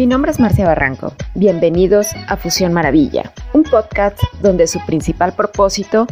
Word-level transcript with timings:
Mi 0.00 0.06
nombre 0.06 0.30
es 0.30 0.40
Marcia 0.40 0.64
Barranco. 0.64 1.12
Bienvenidos 1.34 2.08
a 2.26 2.38
Fusión 2.38 2.72
Maravilla, 2.72 3.34
un 3.52 3.64
podcast 3.64 4.18
donde 4.40 4.66
su 4.66 4.80
principal 4.86 5.34
propósito 5.34 6.06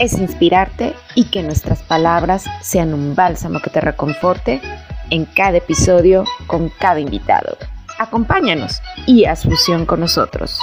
es 0.00 0.14
inspirarte 0.14 0.96
y 1.14 1.26
que 1.26 1.44
nuestras 1.44 1.80
palabras 1.84 2.46
sean 2.62 2.92
un 2.92 3.14
bálsamo 3.14 3.60
que 3.60 3.70
te 3.70 3.80
reconforte 3.80 4.60
en 5.10 5.24
cada 5.24 5.58
episodio 5.58 6.24
con 6.48 6.68
cada 6.80 6.98
invitado. 6.98 7.56
Acompáñanos 8.00 8.82
y 9.06 9.26
haz 9.26 9.44
fusión 9.44 9.86
con 9.86 10.00
nosotros. 10.00 10.58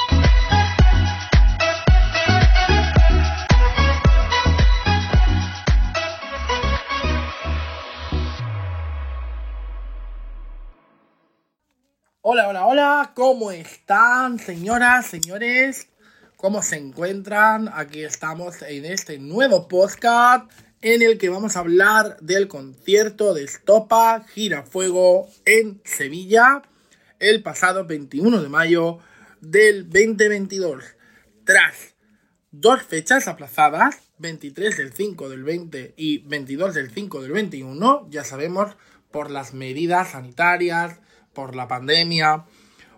Hola, 12.77 13.13
¿cómo 13.15 13.51
están 13.51 14.37
señoras, 14.37 15.05
señores? 15.05 15.87
¿Cómo 16.35 16.61
se 16.61 16.75
encuentran? 16.75 17.69
Aquí 17.73 18.03
estamos 18.03 18.61
en 18.63 18.83
este 18.83 19.17
nuevo 19.17 19.69
podcast 19.69 20.51
en 20.81 21.01
el 21.01 21.17
que 21.17 21.29
vamos 21.29 21.55
a 21.55 21.59
hablar 21.59 22.17
del 22.19 22.49
concierto 22.49 23.33
de 23.33 23.45
Estopa 23.45 24.25
Girafuego 24.27 25.29
en 25.45 25.79
Sevilla 25.85 26.63
el 27.19 27.41
pasado 27.41 27.85
21 27.85 28.41
de 28.41 28.49
mayo 28.49 28.99
del 29.39 29.85
2022. 29.89 30.83
Tras 31.45 31.95
dos 32.51 32.83
fechas 32.83 33.29
aplazadas, 33.29 34.01
23 34.17 34.75
del 34.75 34.91
5 34.91 35.29
del 35.29 35.45
20 35.45 35.93
y 35.95 36.17
22 36.27 36.73
del 36.73 36.91
5 36.91 37.21
del 37.21 37.31
21, 37.31 38.09
ya 38.09 38.25
sabemos, 38.25 38.75
por 39.11 39.31
las 39.31 39.53
medidas 39.53 40.11
sanitarias, 40.11 40.99
por 41.33 41.55
la 41.55 41.69
pandemia, 41.69 42.43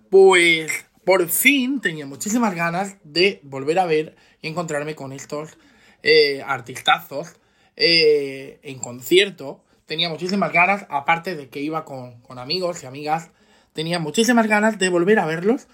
pues 0.10 0.86
por 1.06 1.28
fin 1.30 1.80
tenía 1.80 2.06
muchísimas 2.06 2.54
ganas 2.56 2.98
de 3.04 3.40
volver 3.44 3.80
a 3.80 3.86
ver 3.86 4.16
y 4.42 4.48
encontrarme 4.48 4.96
con 4.96 5.14
estos 5.14 5.58
eh, 6.04 6.44
artistazos 6.46 7.36
eh, 7.76 8.60
en 8.64 8.80
concierto. 8.80 9.64
Tenía 9.86 10.10
muchísimas 10.10 10.52
ganas, 10.52 10.86
aparte 10.90 11.36
de 11.36 11.48
que 11.50 11.62
iba 11.62 11.86
con, 11.86 12.22
con 12.22 12.40
amigos 12.40 12.84
y 12.84 12.88
amigas, 12.88 13.30
tenía 13.74 14.00
muchísimas 14.00 14.48
ganas 14.48 14.80
de 14.80 14.90
volver 14.90 15.20
a 15.20 15.26
verlos 15.26 15.68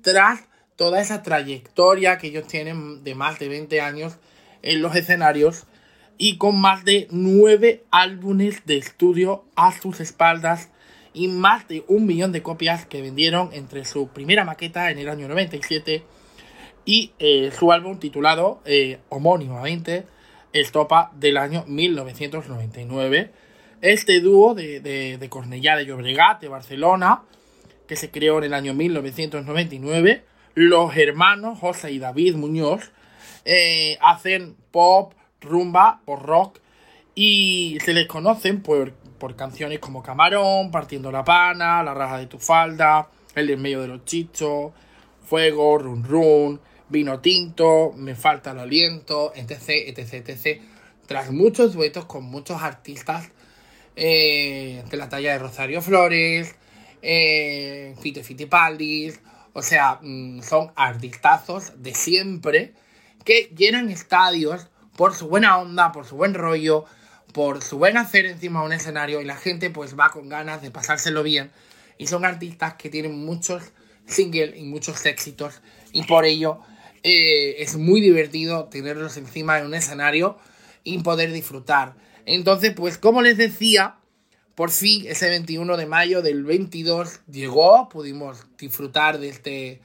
tras 0.00 0.40
toda 0.76 1.00
esa 1.00 1.22
trayectoria 1.22 2.18
que 2.18 2.28
ellos 2.28 2.46
tienen 2.46 3.04
de 3.04 3.14
más 3.14 3.38
de 3.38 3.48
20 3.48 3.80
años 3.80 4.18
en 4.62 4.82
los 4.82 4.96
escenarios 4.96 5.66
y 6.18 6.38
con 6.38 6.60
más 6.60 6.84
de 6.84 7.08
9 7.10 7.84
álbumes 7.90 8.64
de 8.64 8.78
estudio 8.78 9.44
a 9.54 9.72
sus 9.78 10.00
espaldas 10.00 10.70
y 11.14 11.28
más 11.28 11.68
de 11.68 11.84
un 11.88 12.06
millón 12.06 12.32
de 12.32 12.42
copias 12.42 12.86
que 12.86 13.02
vendieron 13.02 13.50
entre 13.52 13.84
su 13.84 14.08
primera 14.08 14.44
maqueta 14.44 14.90
en 14.90 14.98
el 14.98 15.08
año 15.08 15.28
97 15.28 16.02
y 16.84 17.12
eh, 17.18 17.50
su 17.56 17.72
álbum 17.72 17.98
titulado 17.98 18.60
eh, 18.64 18.98
homónimamente 19.08 20.06
Estopa 20.52 21.12
del 21.14 21.36
año 21.38 21.64
1999. 21.66 23.30
Este 23.80 24.20
dúo 24.20 24.54
de, 24.54 24.80
de, 24.80 25.18
de 25.18 25.28
Cornellá 25.28 25.76
de 25.76 25.86
Llobregat, 25.86 26.40
de 26.40 26.48
Barcelona, 26.48 27.22
que 27.86 27.96
se 27.96 28.10
creó 28.10 28.38
en 28.38 28.44
el 28.44 28.54
año 28.54 28.74
1999, 28.74 30.22
los 30.54 30.96
hermanos 30.96 31.58
José 31.58 31.92
y 31.92 31.98
David 31.98 32.36
Muñoz 32.36 32.90
eh, 33.44 33.98
hacen 34.00 34.56
pop, 34.70 35.14
rumba 35.40 36.00
o 36.04 36.16
rock 36.16 36.58
y 37.14 37.78
se 37.84 37.92
les 37.92 38.06
conocen 38.06 38.62
por 38.62 38.92
por 39.22 39.36
canciones 39.36 39.78
como 39.78 40.02
Camarón, 40.02 40.72
Partiendo 40.72 41.12
la 41.12 41.22
Pana, 41.22 41.80
La 41.84 41.94
Raja 41.94 42.18
de 42.18 42.26
tu 42.26 42.40
Falda, 42.40 43.08
El 43.36 43.50
en 43.50 43.62
medio 43.62 43.80
de 43.80 43.86
los 43.86 44.04
chichos, 44.04 44.72
Fuego, 45.24 45.78
Run 45.78 46.02
Run, 46.02 46.60
Vino 46.88 47.20
Tinto, 47.20 47.92
Me 47.94 48.16
falta 48.16 48.50
el 48.50 48.58
aliento, 48.58 49.32
etc, 49.36 49.62
etc, 49.86 50.28
etc. 50.28 50.60
Tras 51.06 51.30
muchos 51.30 51.74
duetos 51.74 52.06
con 52.06 52.24
muchos 52.24 52.62
artistas 52.62 53.30
eh, 53.94 54.82
de 54.90 54.96
la 54.96 55.08
talla 55.08 55.34
de 55.34 55.38
Rosario 55.38 55.82
Flores, 55.82 56.56
eh, 57.00 57.94
Fite 58.00 58.24
Fitipaldis, 58.24 59.20
o 59.52 59.62
sea, 59.62 60.00
mm, 60.02 60.40
son 60.42 60.72
artistazos 60.74 61.80
de 61.80 61.94
siempre 61.94 62.72
que 63.24 63.52
llenan 63.56 63.88
estadios 63.88 64.66
por 64.96 65.14
su 65.14 65.28
buena 65.28 65.58
onda, 65.58 65.92
por 65.92 66.06
su 66.06 66.16
buen 66.16 66.34
rollo, 66.34 66.86
por 67.32 67.62
su 67.62 67.78
buen 67.78 67.96
hacer 67.96 68.26
encima 68.26 68.60
de 68.60 68.66
un 68.66 68.72
escenario 68.72 69.20
y 69.20 69.24
la 69.24 69.36
gente 69.36 69.70
pues 69.70 69.98
va 69.98 70.10
con 70.10 70.28
ganas 70.28 70.62
de 70.62 70.70
pasárselo 70.70 71.22
bien. 71.22 71.50
Y 71.98 72.06
son 72.06 72.24
artistas 72.24 72.74
que 72.74 72.90
tienen 72.90 73.24
muchos 73.24 73.62
singles 74.06 74.56
y 74.56 74.64
muchos 74.64 75.04
éxitos 75.06 75.60
y 75.92 76.02
por 76.04 76.24
ello 76.24 76.60
eh, 77.02 77.56
es 77.58 77.76
muy 77.76 78.00
divertido 78.00 78.64
tenerlos 78.64 79.16
encima 79.16 79.58
de 79.58 79.66
un 79.66 79.74
escenario 79.74 80.38
y 80.84 80.98
poder 80.98 81.32
disfrutar. 81.32 81.94
Entonces 82.26 82.72
pues 82.74 82.98
como 82.98 83.22
les 83.22 83.36
decía, 83.36 83.96
por 84.54 84.70
fin 84.70 85.04
ese 85.06 85.28
21 85.28 85.76
de 85.76 85.86
mayo 85.86 86.22
del 86.22 86.44
22 86.44 87.20
llegó, 87.30 87.88
pudimos 87.88 88.46
disfrutar 88.58 89.18
de 89.18 89.28
este... 89.28 89.80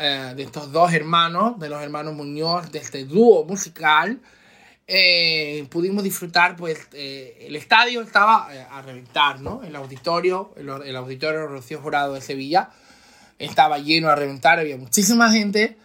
Eh, 0.00 0.34
de 0.36 0.44
estos 0.44 0.70
dos 0.70 0.92
hermanos, 0.92 1.58
de 1.58 1.68
los 1.68 1.82
hermanos 1.82 2.14
Muñoz, 2.14 2.70
de 2.70 2.78
este 2.78 3.04
dúo 3.04 3.44
musical 3.44 4.20
eh, 4.90 5.66
pudimos 5.68 6.02
disfrutar, 6.02 6.56
pues 6.56 6.88
eh, 6.94 7.36
el 7.42 7.56
estadio 7.56 8.00
estaba 8.00 8.48
eh, 8.50 8.66
a 8.70 8.80
reventar, 8.80 9.38
¿no? 9.38 9.62
El 9.62 9.76
auditorio, 9.76 10.54
el, 10.56 10.96
auditorio 10.96 11.46
Rocío 11.46 11.82
Jurado 11.82 12.14
de 12.14 12.22
Sevilla 12.22 12.70
estaba 13.38 13.78
lleno 13.78 14.08
a 14.08 14.14
reventar, 14.14 14.58
había 14.58 14.78
muchísima 14.78 15.30
gente 15.30 15.76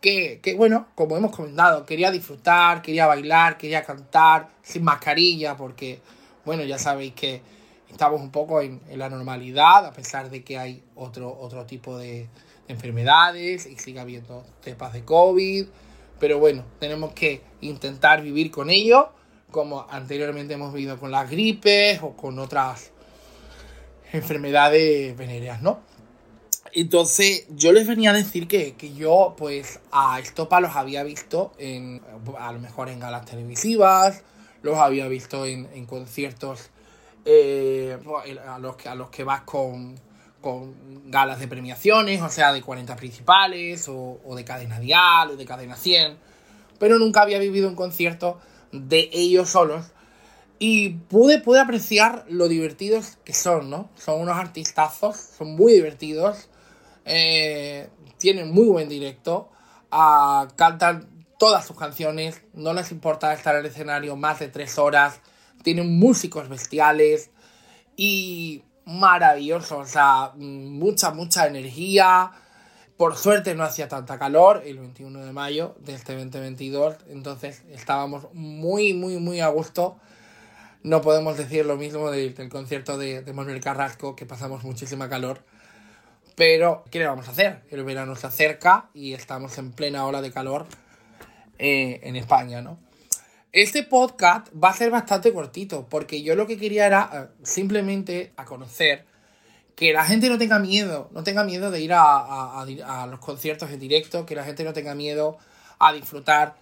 que, 0.00 0.38
que, 0.40 0.54
bueno, 0.54 0.86
como 0.94 1.16
hemos 1.16 1.34
comentado, 1.34 1.84
quería 1.84 2.12
disfrutar, 2.12 2.82
quería 2.82 3.08
bailar, 3.08 3.58
quería 3.58 3.82
cantar 3.82 4.50
sin 4.62 4.84
mascarilla, 4.84 5.56
porque, 5.56 6.00
bueno, 6.44 6.62
ya 6.62 6.78
sabéis 6.78 7.14
que 7.14 7.42
estamos 7.90 8.20
un 8.20 8.30
poco 8.30 8.60
en, 8.60 8.80
en 8.88 8.98
la 9.00 9.08
normalidad, 9.08 9.84
a 9.86 9.92
pesar 9.92 10.30
de 10.30 10.44
que 10.44 10.56
hay 10.56 10.84
otro, 10.94 11.36
otro 11.36 11.66
tipo 11.66 11.98
de, 11.98 12.28
de 12.68 12.74
enfermedades 12.74 13.66
y 13.66 13.76
sigue 13.76 13.98
habiendo 13.98 14.46
cepas 14.62 14.92
de 14.92 15.04
COVID 15.04 15.66
pero 16.18 16.38
bueno, 16.38 16.64
tenemos 16.78 17.12
que 17.12 17.42
intentar 17.60 18.22
vivir 18.22 18.50
con 18.50 18.70
ello, 18.70 19.10
como 19.50 19.86
anteriormente 19.90 20.54
hemos 20.54 20.72
vivido 20.72 20.98
con 20.98 21.10
las 21.10 21.30
gripes 21.30 22.00
o 22.02 22.16
con 22.16 22.38
otras 22.38 22.90
enfermedades 24.12 25.16
venéreas, 25.16 25.62
¿no? 25.62 25.80
Entonces, 26.74 27.46
yo 27.50 27.72
les 27.72 27.86
venía 27.86 28.10
a 28.10 28.14
decir 28.14 28.48
que, 28.48 28.74
yo, 28.94 29.34
pues, 29.36 29.80
a 29.90 30.18
Estopa 30.20 30.60
los 30.60 30.74
había 30.74 31.02
visto 31.02 31.52
en, 31.58 32.00
a 32.38 32.50
lo 32.52 32.60
mejor 32.60 32.88
en 32.88 32.98
galas 32.98 33.26
televisivas, 33.26 34.22
los 34.62 34.78
había 34.78 35.06
visto 35.08 35.44
en, 35.44 35.84
conciertos 35.84 36.70
eh, 37.26 37.98
a, 38.46 38.58
los 38.58 38.76
que, 38.76 38.88
a 38.88 38.94
los 38.94 39.10
que 39.10 39.22
vas 39.22 39.42
con, 39.42 40.00
con 40.42 41.10
galas 41.10 41.40
de 41.40 41.48
premiaciones, 41.48 42.20
o 42.20 42.28
sea, 42.28 42.52
de 42.52 42.60
40 42.60 42.96
principales, 42.96 43.88
o, 43.88 44.20
de 44.36 44.44
cadena 44.44 44.78
dial, 44.78 45.30
o 45.30 45.36
de 45.36 45.46
cadena 45.46 45.76
100, 45.76 46.18
pero 46.78 46.98
nunca 46.98 47.22
había 47.22 47.38
vivido 47.38 47.68
un 47.68 47.76
concierto 47.76 48.38
de 48.72 49.08
ellos 49.12 49.48
solos. 49.48 49.86
Y 50.58 50.90
pude, 50.90 51.40
pude 51.40 51.60
apreciar 51.60 52.26
lo 52.28 52.48
divertidos 52.48 53.16
que 53.24 53.32
son, 53.32 53.70
¿no? 53.70 53.88
Son 53.96 54.20
unos 54.20 54.36
artistazos, 54.36 55.16
son 55.16 55.56
muy 55.56 55.72
divertidos, 55.72 56.48
eh, 57.04 57.88
tienen 58.18 58.52
muy 58.52 58.66
buen 58.66 58.88
directo, 58.88 59.50
uh, 59.90 60.46
cantan 60.54 61.08
todas 61.38 61.66
sus 61.66 61.76
canciones, 61.76 62.42
no 62.52 62.72
les 62.74 62.92
importa 62.92 63.32
estar 63.32 63.54
en 63.54 63.62
el 63.62 63.66
escenario 63.66 64.14
más 64.14 64.38
de 64.38 64.48
tres 64.48 64.78
horas, 64.78 65.20
tienen 65.62 65.98
músicos 65.98 66.48
bestiales 66.48 67.30
y 67.96 68.62
maravilloso, 68.84 69.78
o 69.78 69.86
sea, 69.86 70.32
mucha, 70.36 71.12
mucha 71.12 71.46
energía. 71.46 72.30
Por 72.96 73.16
suerte 73.16 73.54
no 73.54 73.64
hacía 73.64 73.88
tanta 73.88 74.18
calor 74.18 74.62
el 74.64 74.78
21 74.78 75.24
de 75.24 75.32
mayo 75.32 75.74
de 75.80 75.94
este 75.94 76.14
2022, 76.14 76.96
entonces 77.08 77.62
estábamos 77.70 78.28
muy, 78.32 78.92
muy, 78.94 79.18
muy 79.18 79.40
a 79.40 79.48
gusto. 79.48 79.96
No 80.82 81.00
podemos 81.00 81.36
decir 81.36 81.64
lo 81.64 81.76
mismo 81.76 82.10
del, 82.10 82.34
concierto 82.48 82.98
de, 82.98 83.22
de, 83.22 83.32
Manuel 83.32 83.60
Carrasco, 83.60 84.16
que 84.16 84.26
pasamos 84.26 84.64
muchísima 84.64 85.08
calor. 85.08 85.42
Pero, 86.34 86.84
¿qué 86.90 86.98
le 86.98 87.06
vamos 87.06 87.28
a 87.28 87.32
hacer? 87.32 87.62
El 87.70 87.84
verano 87.84 88.16
se 88.16 88.26
acerca 88.26 88.88
y 88.94 89.12
estamos 89.14 89.56
en 89.58 89.72
plena 89.72 90.06
ola 90.06 90.22
de 90.22 90.32
calor 90.32 90.66
eh, 91.58 92.00
en 92.02 92.16
España, 92.16 92.62
¿no? 92.62 92.78
Este 93.52 93.82
podcast 93.82 94.48
va 94.52 94.70
a 94.70 94.72
ser 94.72 94.90
bastante 94.90 95.30
cortito, 95.30 95.86
porque 95.86 96.22
yo 96.22 96.34
lo 96.34 96.46
que 96.46 96.56
quería 96.56 96.86
era 96.86 97.10
eh, 97.12 97.44
simplemente 97.44 98.32
a 98.38 98.46
conocer 98.46 99.04
que 99.76 99.92
la 99.92 100.06
gente 100.06 100.30
no 100.30 100.38
tenga 100.38 100.58
miedo, 100.58 101.10
no 101.12 101.22
tenga 101.22 101.44
miedo 101.44 101.70
de 101.70 101.82
ir 101.82 101.92
a, 101.92 102.64
los 103.10 103.20
conciertos 103.20 103.70
en 103.70 103.78
directo, 103.78 104.24
que 104.24 104.34
la 104.34 104.44
gente 104.44 104.64
no 104.64 104.72
tenga 104.72 104.94
miedo 104.94 105.36
a 105.78 105.92
disfrutar 105.92 106.56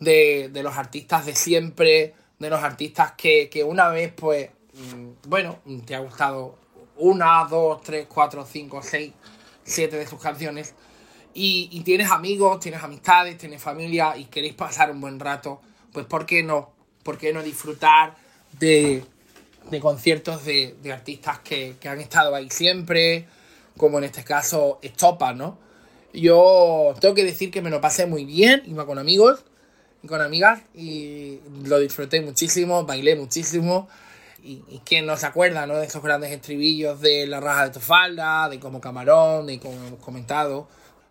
de, 0.00 0.50
los 0.62 0.76
artistas 0.76 1.24
de 1.24 1.34
siempre, 1.34 2.14
de 2.38 2.50
los 2.50 2.62
artistas 2.62 3.12
que, 3.12 3.64
una 3.66 3.88
vez, 3.88 4.12
pues, 4.12 4.50
mm, 4.74 5.28
bueno, 5.28 5.60
te 5.86 5.94
ha 5.94 6.00
gustado 6.00 6.58
una, 6.98 7.42
dos, 7.48 7.80
tres, 7.80 8.06
cuatro, 8.06 8.44
cinco, 8.44 8.82
seis, 8.82 9.14
siete 9.64 9.96
de 9.96 10.06
sus 10.06 10.20
canciones. 10.20 10.74
Y 11.32 11.80
tienes 11.84 12.10
amigos, 12.10 12.60
tienes 12.60 12.82
amistades, 12.82 13.38
tienes 13.38 13.62
familia 13.62 14.14
y 14.14 14.26
queréis 14.26 14.52
pasar 14.52 14.90
un 14.90 15.00
buen 15.00 15.18
rato, 15.18 15.62
pues 15.92 16.06
¿por 16.06 16.26
qué 16.26 16.42
no? 16.42 16.72
¿Por 17.02 17.18
qué 17.18 17.32
no 17.32 17.42
disfrutar 17.42 18.16
de, 18.58 19.04
de 19.70 19.80
conciertos 19.80 20.44
de, 20.44 20.76
de 20.82 20.92
artistas 20.92 21.40
que, 21.40 21.76
que, 21.80 21.88
han 21.88 22.00
estado 22.00 22.34
ahí 22.34 22.48
siempre, 22.50 23.26
como 23.76 23.98
en 23.98 24.04
este 24.04 24.24
caso 24.24 24.78
Estopa, 24.82 25.34
¿no? 25.34 25.58
Yo 26.12 26.94
tengo 27.00 27.14
que 27.14 27.24
decir 27.24 27.50
que 27.50 27.62
me 27.62 27.70
lo 27.70 27.80
pasé 27.80 28.06
muy 28.06 28.24
bien, 28.24 28.62
iba 28.66 28.86
con 28.86 28.98
amigos 28.98 29.44
y 30.02 30.08
con 30.08 30.20
amigas 30.20 30.62
y 30.74 31.40
lo 31.64 31.78
disfruté 31.78 32.20
muchísimo, 32.20 32.84
bailé 32.84 33.16
muchísimo. 33.16 33.88
Y, 34.44 34.64
y 34.68 34.82
quién 34.84 35.06
no 35.06 35.16
se 35.16 35.24
acuerda, 35.24 35.66
¿no? 35.66 35.76
De 35.76 35.86
esos 35.86 36.02
grandes 36.02 36.32
estribillos 36.32 37.00
de 37.00 37.28
La 37.28 37.38
Raja 37.38 37.64
de 37.64 37.70
tu 37.70 37.78
falda, 37.78 38.48
de 38.48 38.58
Como 38.58 38.80
Camarón, 38.80 39.46
de 39.46 39.60
como 39.60 39.74
hemos 39.86 40.00
comentado, 40.00 40.66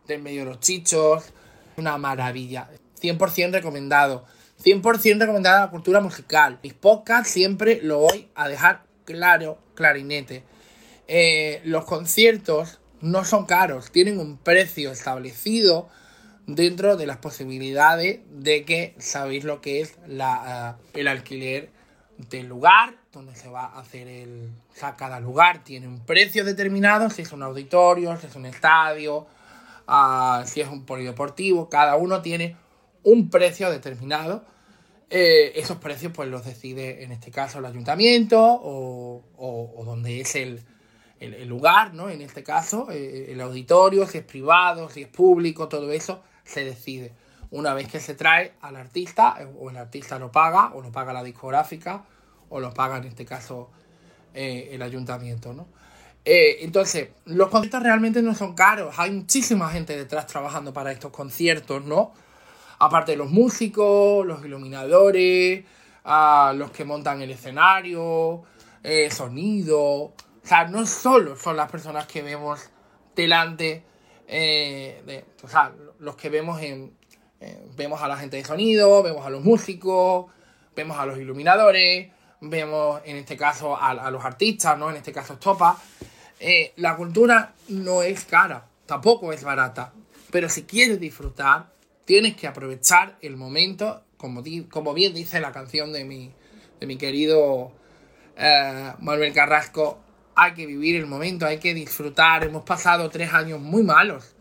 del 0.06 0.22
medio 0.22 0.42
de 0.42 0.48
los 0.48 0.60
chichos. 0.60 1.24
Una 1.78 1.98
maravilla. 1.98 2.70
100% 3.02 3.52
recomendado. 3.54 4.26
100% 4.64 5.20
recomendada 5.20 5.62
la 5.62 5.70
cultura 5.72 6.02
musical. 6.02 6.60
Mis 6.64 6.74
podcasts 6.74 7.32
siempre 7.32 7.80
lo 7.82 8.00
voy 8.00 8.30
a 8.36 8.48
dejar 8.48 8.84
claro, 9.06 9.58
clarinete. 9.76 10.44
Eh, 11.08 11.62
los 11.66 11.86
conciertos 11.86 12.80
no 13.02 13.26
son 13.26 13.46
caros, 13.46 13.92
tienen 13.92 14.20
un 14.20 14.38
precio 14.38 14.92
establecido 14.92 15.90
dentro 16.46 16.98
de 16.98 17.08
las 17.08 17.18
posibilidades 17.18 18.20
de 18.30 18.64
que 18.66 18.96
sabéis 19.00 19.44
lo 19.44 19.62
que 19.62 19.82
es 19.82 19.98
la, 20.08 20.78
uh, 20.78 20.98
el 20.98 21.08
alquiler 21.08 21.70
del 22.30 22.48
lugar 22.48 22.96
donde 23.12 23.36
se 23.36 23.50
va 23.50 23.66
a 23.66 23.80
hacer 23.80 24.08
el... 24.08 24.52
O 24.74 24.76
sea, 24.76 24.96
cada 24.96 25.20
lugar 25.20 25.64
tiene 25.64 25.88
un 25.88 26.00
precio 26.00 26.46
determinado, 26.46 27.10
si 27.10 27.24
es 27.24 27.32
un 27.32 27.44
auditorio, 27.44 28.18
si 28.18 28.28
es 28.28 28.36
un 28.36 28.46
estadio, 28.46 29.28
uh, 29.88 30.46
si 30.46 30.62
es 30.62 30.68
un 30.70 30.86
polideportivo, 30.86 31.70
cada 31.70 31.96
uno 31.96 32.22
tiene 32.22 32.56
un 33.04 33.30
precio 33.30 33.70
determinado. 33.70 34.44
Eh, 35.10 35.60
esos 35.60 35.78
precios 35.78 36.14
pues 36.16 36.30
los 36.30 36.46
decide 36.46 37.04
en 37.04 37.12
este 37.12 37.32
caso 37.32 37.60
el 37.60 37.66
ayuntamiento 37.66 38.40
o, 38.42 39.22
o, 39.38 39.84
donde 39.84 40.22
es 40.22 40.36
el, 40.36 40.62
el, 41.20 41.48
lugar, 41.50 41.94
¿no? 41.94 42.10
En 42.10 42.22
este 42.22 42.44
caso, 42.44 42.88
eh, 42.90 43.28
el 43.30 43.42
auditorio, 43.42 44.08
si 44.08 44.20
es 44.20 44.24
privado, 44.24 44.90
si 44.90 45.02
es 45.02 45.10
público, 45.10 45.68
todo 45.68 45.92
eso 45.92 46.24
se 46.46 46.64
decide. 46.64 47.12
Una 47.50 47.74
vez 47.74 47.90
que 47.90 48.00
se 48.00 48.14
trae 48.14 48.54
al 48.62 48.78
artista, 48.78 49.36
eh, 49.42 49.48
o 49.60 49.70
el 49.70 49.76
artista 49.76 50.18
lo 50.18 50.32
paga, 50.32 50.72
o 50.74 50.82
lo 50.82 50.94
paga 50.94 51.12
la 51.12 51.24
discográfica, 51.24 52.06
o 52.48 52.62
lo 52.62 52.74
paga 52.74 52.98
en 52.98 53.06
este 53.06 53.26
caso 53.26 53.70
el 54.34 54.82
ayuntamiento, 54.82 55.54
¿no? 55.54 55.68
Entonces, 56.24 57.10
los 57.26 57.50
conciertos 57.50 57.84
realmente 57.84 58.22
no 58.22 58.34
son 58.34 58.56
caros. 58.56 58.96
Hay 58.98 59.12
muchísima 59.12 59.70
gente 59.72 59.98
detrás 59.98 60.26
trabajando 60.28 60.72
para 60.72 60.94
estos 60.94 61.12
conciertos, 61.12 61.84
¿no? 61.84 62.14
Aparte 62.84 63.12
de 63.12 63.18
los 63.18 63.30
músicos, 63.30 64.26
los 64.26 64.44
iluminadores, 64.44 65.64
uh, 66.04 66.54
los 66.56 66.72
que 66.72 66.84
montan 66.84 67.22
el 67.22 67.30
escenario, 67.30 68.44
eh, 68.84 69.12
sonido. 69.12 69.82
O 69.84 70.14
sea, 70.44 70.68
no 70.68 70.86
solo 70.88 71.36
son 71.36 71.58
las 71.58 71.70
personas 71.70 72.08
que 72.08 72.24
vemos 72.24 72.60
delante, 73.16 73.84
eh, 74.28 75.04
de, 75.06 75.26
o 75.44 75.48
sea, 75.48 75.72
los 76.00 76.16
que 76.16 76.30
vemos 76.30 76.60
en... 76.62 76.98
Eh, 77.40 77.68
vemos 77.76 78.02
a 78.02 78.08
la 78.08 78.18
gente 78.18 78.38
de 78.38 78.46
sonido, 78.46 79.04
vemos 79.04 79.26
a 79.26 79.30
los 79.30 79.44
músicos, 79.44 80.32
vemos 80.76 80.98
a 80.98 81.06
los 81.06 81.18
iluminadores, 81.18 82.12
vemos 82.40 83.02
en 83.06 83.18
este 83.18 83.38
caso 83.38 83.76
a, 83.76 83.90
a 83.90 84.12
los 84.12 84.26
artistas, 84.26 84.78
¿no? 84.78 84.90
En 84.90 84.96
este 84.96 85.12
caso 85.12 85.38
Topa. 85.38 85.78
Eh, 86.40 86.74
la 86.78 86.96
cultura 86.96 87.54
no 87.70 88.02
es 88.02 88.26
cara, 88.26 88.66
tampoco 88.88 89.32
es 89.34 89.44
barata, 89.44 89.94
pero 90.32 90.50
si 90.50 90.64
quieres 90.64 91.00
disfrutar, 91.00 91.70
tienes 92.12 92.36
que 92.36 92.46
aprovechar 92.46 93.16
el 93.22 93.38
momento, 93.38 94.04
como, 94.18 94.44
como 94.70 94.94
bien 94.94 95.14
dice 95.14 95.40
la 95.40 95.54
canción 95.54 95.94
de 95.94 96.04
mi, 96.04 96.34
de 96.82 96.86
mi 96.86 96.98
querido 96.98 97.72
eh, 98.36 98.92
Manuel 99.00 99.32
Carrasco, 99.32 99.98
hay 100.36 100.54
que 100.54 100.66
vivir 100.66 100.98
el 100.98 101.06
momento, 101.06 101.46
hay 101.46 101.58
que 101.58 101.74
disfrutar. 101.74 102.44
Hemos 102.44 102.64
pasado 102.64 103.10
tres 103.10 103.32
años 103.34 103.62
muy 103.62 103.84
malos. 103.84 104.36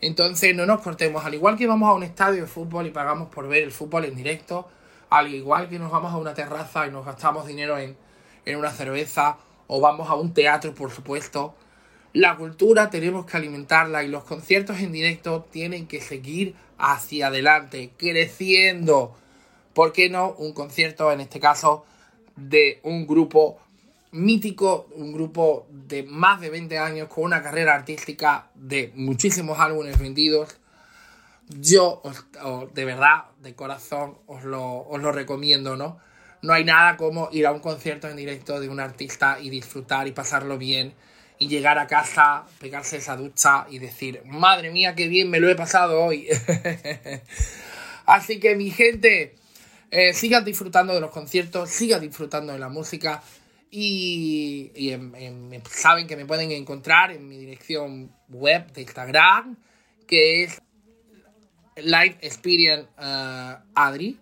Entonces 0.00 0.54
no 0.54 0.66
nos 0.66 0.82
cortemos. 0.82 1.24
Al 1.24 1.34
igual 1.34 1.56
que 1.56 1.66
vamos 1.66 1.88
a 1.88 1.94
un 1.94 2.04
estadio 2.04 2.42
de 2.42 2.46
fútbol 2.46 2.86
y 2.86 2.90
pagamos 2.90 3.28
por 3.28 3.48
ver 3.48 3.64
el 3.64 3.72
fútbol 3.72 4.04
en 4.04 4.14
directo, 4.14 4.68
al 5.08 5.34
igual 5.34 5.68
que 5.68 5.80
nos 5.80 5.90
vamos 5.90 6.12
a 6.12 6.16
una 6.16 6.34
terraza 6.34 6.86
y 6.86 6.92
nos 6.92 7.04
gastamos 7.04 7.44
dinero 7.44 7.76
en, 7.76 7.96
en 8.44 8.56
una 8.56 8.70
cerveza 8.70 9.36
o 9.66 9.80
vamos 9.80 10.08
a 10.08 10.14
un 10.14 10.32
teatro, 10.32 10.76
por 10.76 10.92
supuesto, 10.92 11.56
la 12.12 12.36
cultura 12.36 12.90
tenemos 12.90 13.24
que 13.26 13.36
alimentarla 13.36 14.02
y 14.02 14.08
los 14.08 14.24
conciertos 14.24 14.80
en 14.80 14.92
directo 14.92 15.46
tienen 15.50 15.86
que 15.86 16.00
seguir 16.00 16.54
hacia 16.78 17.28
adelante, 17.28 17.92
creciendo. 17.96 19.16
¿Por 19.74 19.92
qué 19.92 20.10
no 20.10 20.32
un 20.32 20.52
concierto, 20.52 21.12
en 21.12 21.20
este 21.20 21.38
caso, 21.38 21.84
de 22.34 22.80
un 22.82 23.06
grupo 23.06 23.60
mítico, 24.10 24.88
un 24.96 25.12
grupo 25.12 25.66
de 25.70 26.02
más 26.02 26.40
de 26.40 26.50
20 26.50 26.78
años 26.78 27.08
con 27.08 27.24
una 27.24 27.42
carrera 27.42 27.74
artística 27.74 28.50
de 28.54 28.92
muchísimos 28.96 29.60
álbumes 29.60 29.98
vendidos? 29.98 30.56
Yo, 31.48 32.00
os, 32.02 32.24
de 32.74 32.84
verdad, 32.84 33.26
de 33.40 33.54
corazón, 33.54 34.18
os 34.26 34.42
lo, 34.44 34.80
os 34.80 35.00
lo 35.00 35.12
recomiendo, 35.12 35.76
¿no? 35.76 35.98
No 36.42 36.54
hay 36.54 36.64
nada 36.64 36.96
como 36.96 37.28
ir 37.32 37.46
a 37.46 37.52
un 37.52 37.60
concierto 37.60 38.08
en 38.08 38.16
directo 38.16 38.58
de 38.60 38.68
un 38.68 38.80
artista 38.80 39.38
y 39.40 39.50
disfrutar 39.50 40.08
y 40.08 40.12
pasarlo 40.12 40.58
bien 40.58 40.94
y 41.40 41.48
llegar 41.48 41.78
a 41.78 41.86
casa, 41.86 42.44
pegarse 42.60 42.98
esa 42.98 43.16
ducha 43.16 43.66
y 43.70 43.78
decir, 43.78 44.22
madre 44.26 44.70
mía, 44.70 44.94
qué 44.94 45.08
bien 45.08 45.30
me 45.30 45.40
lo 45.40 45.48
he 45.48 45.54
pasado 45.56 46.04
hoy. 46.04 46.28
Así 48.06 48.38
que 48.38 48.54
mi 48.56 48.70
gente, 48.70 49.36
eh, 49.90 50.12
sigan 50.12 50.44
disfrutando 50.44 50.92
de 50.92 51.00
los 51.00 51.10
conciertos, 51.10 51.70
sigan 51.70 52.02
disfrutando 52.02 52.52
de 52.52 52.58
la 52.58 52.68
música 52.68 53.22
y, 53.70 54.70
y 54.74 54.90
en, 54.90 55.14
en, 55.14 55.62
saben 55.70 56.06
que 56.06 56.14
me 56.14 56.26
pueden 56.26 56.52
encontrar 56.52 57.10
en 57.10 57.26
mi 57.26 57.38
dirección 57.38 58.14
web 58.28 58.70
de 58.74 58.82
Instagram, 58.82 59.56
que 60.06 60.44
es 60.44 60.60
Live 61.76 62.18
Experience 62.20 62.86
uh, 62.98 63.64
Adri. 63.74 64.20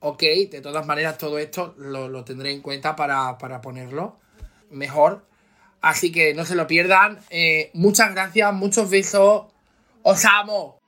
Ok, 0.00 0.22
de 0.50 0.62
todas 0.62 0.86
maneras 0.86 1.18
todo 1.18 1.38
esto 1.38 1.74
lo, 1.76 2.08
lo 2.08 2.24
tendré 2.24 2.52
en 2.52 2.62
cuenta 2.62 2.96
para, 2.96 3.36
para 3.36 3.60
ponerlo 3.60 4.18
mejor 4.70 5.26
Así 5.84 6.10
que 6.10 6.32
no 6.32 6.46
se 6.46 6.54
lo 6.54 6.66
pierdan. 6.66 7.18
Eh, 7.28 7.70
muchas 7.74 8.10
gracias, 8.12 8.54
muchos 8.54 8.88
besos. 8.88 9.44
Os 10.02 10.24
amo. 10.24 10.78